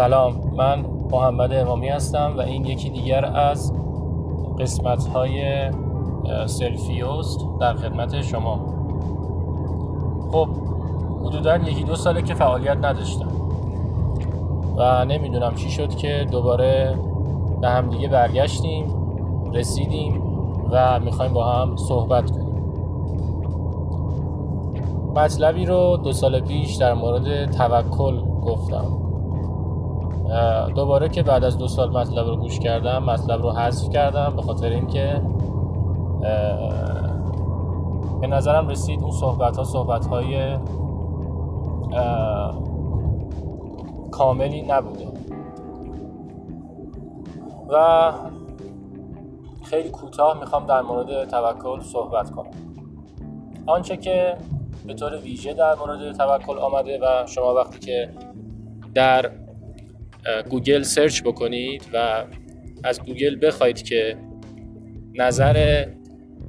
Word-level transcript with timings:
سلام. 0.00 0.34
من 0.56 0.84
محمد 1.12 1.52
امامی 1.52 1.88
هستم 1.88 2.34
و 2.36 2.40
این 2.40 2.64
یکی 2.64 2.90
دیگر 2.90 3.24
از 3.24 3.74
قسمت 4.58 5.06
های 5.06 5.42
سلفیوست 6.46 7.46
در 7.60 7.74
خدمت 7.74 8.22
شما. 8.22 8.60
خب 10.32 10.48
حدودا 11.24 11.56
یکی 11.56 11.84
دو 11.84 11.96
ساله 11.96 12.22
که 12.22 12.34
فعالیت 12.34 12.76
نداشتم 12.76 13.28
و 14.76 15.04
نمی‌دونم 15.04 15.54
چی 15.54 15.70
شد 15.70 15.94
که 15.94 16.26
دوباره 16.30 16.94
به 17.60 17.68
هم 17.68 17.90
دیگه 17.90 18.08
برگشتیم 18.08 18.84
رسیدیم 19.54 20.22
و 20.70 21.00
می‌خوایم 21.00 21.32
با 21.32 21.44
هم 21.44 21.76
صحبت 21.76 22.30
کنیم. 22.30 22.62
مطلبی 25.16 25.66
رو 25.66 25.96
دو 25.96 26.12
سال 26.12 26.40
پیش 26.40 26.74
در 26.74 26.94
مورد 26.94 27.50
توکل 27.50 28.20
گفتم. 28.20 29.09
دوباره 30.68 31.08
که 31.08 31.22
بعد 31.22 31.44
از 31.44 31.58
دو 31.58 31.68
سال 31.68 31.90
مطلب 31.90 32.26
رو 32.26 32.36
گوش 32.36 32.58
کردم 32.58 33.04
مطلب 33.04 33.42
رو 33.42 33.50
حذف 33.50 33.90
کردم 33.90 34.32
به 34.36 34.42
خاطر 34.42 34.68
اینکه 34.68 35.22
به 38.20 38.26
نظرم 38.26 38.68
رسید 38.68 39.02
اون 39.02 39.10
صحبت 39.10 39.56
ها 39.56 39.64
صحبت 39.64 40.06
های 40.06 40.56
کاملی 44.10 44.62
نبوده. 44.62 45.06
و 47.68 48.12
خیلی 49.62 49.90
کوتاه 49.90 50.40
می‌خوام 50.40 50.66
در 50.66 50.82
مورد 50.82 51.28
توکل 51.28 51.80
صحبت 51.80 52.30
کنم. 52.30 52.50
آنچه 53.66 53.96
که 53.96 54.36
به 54.86 54.94
طور 54.94 55.16
ویژه 55.16 55.54
در 55.54 55.74
مورد 55.74 56.16
توکل 56.16 56.58
آمده 56.58 56.98
و 57.02 57.26
شما 57.26 57.54
وقتی 57.54 57.78
که 57.78 58.10
در 58.94 59.30
گوگل 60.50 60.82
search 60.82 61.22
بکنید 61.22 61.82
و 61.92 62.24
از 62.84 63.00
گوگل 63.00 63.46
بخواید 63.46 63.82
که 63.82 64.16
نظر 65.14 65.86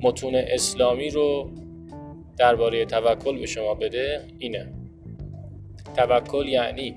متون 0.01 0.35
اسلامی 0.35 1.09
رو 1.09 1.51
درباره 2.37 2.85
توکل 2.85 3.39
به 3.39 3.45
شما 3.45 3.73
بده 3.73 4.21
اینه. 4.39 4.73
توکل 5.95 6.47
یعنی 6.47 6.95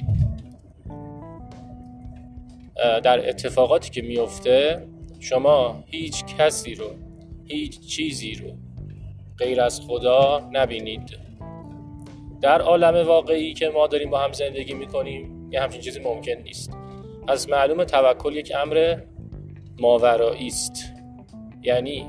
در 3.02 3.28
اتفاقاتی 3.28 3.90
که 3.90 4.02
میفته 4.02 4.86
شما 5.20 5.84
هیچ 5.86 6.24
کسی 6.24 6.74
رو 6.74 6.90
هیچ 7.44 7.80
چیزی 7.80 8.34
رو 8.34 8.52
غیر 9.38 9.60
از 9.60 9.80
خدا 9.80 10.50
نبینید. 10.52 11.18
در 12.40 12.60
عالم 12.60 13.06
واقعی 13.06 13.54
که 13.54 13.68
ما 13.68 13.86
داریم 13.86 14.10
با 14.10 14.18
هم 14.18 14.32
زندگی 14.32 14.74
می‌کنیم 14.74 15.33
یه 15.54 15.60
همچین 15.60 15.80
چیزی 15.80 16.00
ممکن 16.00 16.32
نیست. 16.32 16.70
از 17.28 17.48
معلوم 17.48 17.84
توکل 17.84 18.36
یک 18.36 18.52
امر 18.56 19.00
ماورایی 19.80 20.46
است. 20.46 20.92
یعنی 21.62 22.06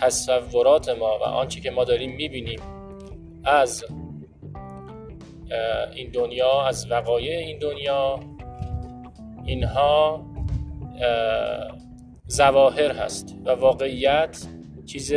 تصورات 0.00 0.88
ما 0.88 1.18
و 1.18 1.22
آنچه 1.22 1.60
که 1.60 1.70
ما 1.70 1.84
داریم 1.84 2.16
می‌بینیم 2.16 2.60
از 3.44 3.84
این 5.94 6.10
دنیا 6.10 6.62
از 6.66 6.90
وقایع 6.90 7.38
این 7.38 7.58
دنیا 7.58 8.20
اینها 9.44 10.26
زواهر 12.26 12.92
هست 12.92 13.36
و 13.44 13.50
واقعیت 13.50 14.46
چیز 14.84 15.12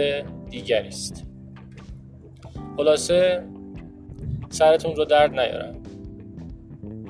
دیگری 0.49 0.87
است. 0.87 1.25
خلاصه 2.77 3.43
سرتون 4.49 4.95
رو 4.95 5.05
درد 5.05 5.39
نیارم. 5.39 5.78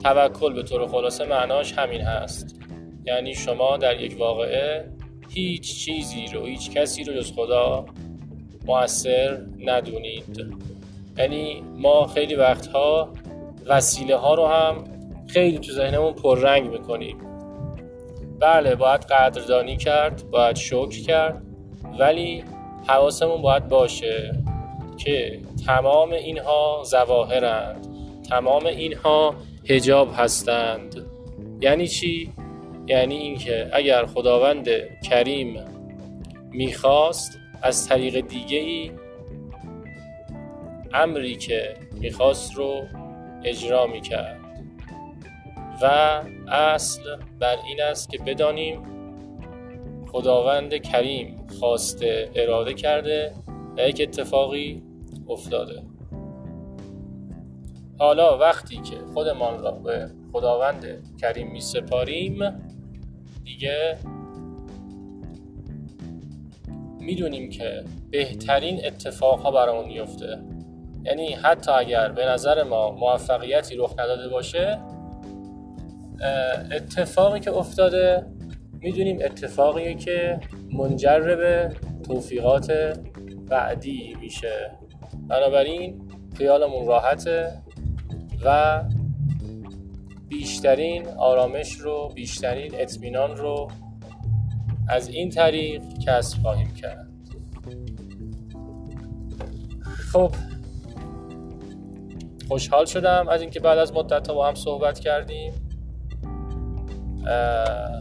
توکل 0.03 0.53
به 0.53 0.63
طور 0.63 0.87
خلاصه 0.87 1.25
معناش 1.25 1.73
همین 1.73 2.01
هست. 2.01 2.59
یعنی 3.05 3.35
شما 3.35 3.77
در 3.77 4.01
یک 4.01 4.19
واقعه 4.19 4.85
هیچ 5.29 5.85
چیزی 5.85 6.25
رو 6.33 6.45
هیچ 6.45 6.71
کسی 6.71 7.03
رو 7.03 7.13
جز 7.13 7.31
خدا 7.31 7.85
موثر 8.65 9.41
ندونید. 9.59 10.53
یعنی 11.17 11.63
ما 11.77 12.07
خیلی 12.07 12.35
وقتها 12.35 13.09
وسیله 13.65 14.15
ها 14.15 14.33
رو 14.33 14.47
هم 14.47 14.83
خیلی 15.27 15.59
تو 15.59 15.71
ذهنمون 15.71 16.13
پررنگ 16.13 16.69
می‌کنیم. 16.69 17.17
بله 18.39 18.75
باید 18.75 19.01
قدردانی 19.01 19.77
کرد 19.77 20.29
باید 20.31 20.55
شکر 20.55 21.01
کرد 21.01 21.41
ولی 21.99 22.43
حواسمون 22.87 23.41
باید 23.41 23.67
باشه 23.67 24.35
که 24.97 25.39
تمام 25.65 26.11
اینها 26.11 26.81
زواهرند 26.85 27.87
تمام 28.29 28.65
اینها 28.65 29.35
هجاب 29.69 30.09
هستند. 30.17 31.05
یعنی 31.61 31.87
چی؟ 31.87 32.33
یعنی 32.87 33.15
اینکه 33.15 33.69
اگر 33.73 34.05
خداوند 34.05 34.67
کریم 35.09 35.65
می‌خواست 36.51 37.37
از 37.61 37.87
طریق 37.87 38.27
دیگه 38.27 38.57
ای 38.57 38.91
امری 40.93 41.35
که 41.35 41.73
می‌خواست 41.93 42.55
رو 42.55 42.81
اجرا 43.43 43.87
می‌کرد. 43.87 44.39
و 45.81 45.85
اصل 46.51 47.01
بر 47.39 47.55
این 47.67 47.81
است 47.81 48.09
که 48.09 48.17
بدانیم 48.17 48.81
خداوند 50.11 50.75
کریم 50.75 51.47
خواسته 51.59 52.29
اراده 52.35 52.73
کرده 52.73 53.33
و 53.77 53.89
یک 53.89 54.01
اتفاقی 54.01 54.83
افتاده. 55.29 55.83
حالا 57.99 58.37
وقتی 58.37 58.75
که 58.75 58.95
خودمان 59.13 59.63
را 59.63 59.71
به 59.71 60.09
خداوند 60.33 61.15
کریم 61.21 61.51
می 61.51 61.61
سپاریم 61.61 62.39
دیگه 63.43 63.97
می‌دونیم 66.99 67.49
که 67.49 67.83
بهترین 68.11 68.85
اتفاق 68.85 69.39
ها 69.39 69.51
برامون 69.51 69.85
میفته 69.85 70.39
یعنی 71.03 71.33
حتی 71.33 71.71
اگر 71.71 72.11
به 72.11 72.25
نظر 72.25 72.63
ما 72.63 72.91
موفقیتی 72.91 73.75
رخ 73.75 73.93
نداده 73.93 74.27
باشه 74.29 74.79
اتفاقی 76.71 77.39
که 77.39 77.57
افتاده 77.57 78.25
می‌دونیم 78.81 79.19
اتفاقیه 79.21 79.93
که 79.93 80.39
منجر 80.73 81.19
به 81.19 81.75
توفیقات 82.03 82.97
بعدی 83.49 84.17
میشه. 84.21 84.71
بنابراین 85.27 86.01
خیالمون 86.37 86.87
راحته. 86.87 87.51
و 88.45 88.83
بیشترین 90.27 91.07
آرامش 91.07 91.73
رو 91.73 92.11
بیشترین 92.15 92.71
اطمینان 92.73 93.37
رو 93.37 93.67
از 94.89 95.07
این 95.07 95.29
طریق 95.29 95.81
کسب 96.07 96.41
خواهیم 96.41 96.73
کرد. 96.73 97.07
خب 100.13 100.31
خوشحال 102.47 102.85
شدم 102.85 103.27
از 103.27 103.41
اینکه 103.41 103.59
بعد 103.59 103.77
از 103.77 103.93
مدت 103.93 104.31
با 104.31 104.47
هم 104.47 104.55
صحبت 104.55 104.99
کردیم. 104.99 105.53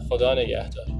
خدا 0.09 0.33
نگهدار. 0.33 0.98